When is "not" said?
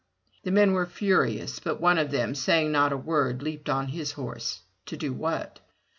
2.71-2.91